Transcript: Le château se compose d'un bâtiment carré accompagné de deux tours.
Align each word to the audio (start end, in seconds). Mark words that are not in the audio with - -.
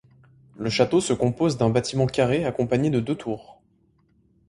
Le 0.57 0.71
château 0.71 0.99
se 0.99 1.13
compose 1.13 1.57
d'un 1.59 1.69
bâtiment 1.69 2.07
carré 2.07 2.43
accompagné 2.43 2.89
de 2.89 2.99
deux 2.99 3.13
tours. 3.13 3.61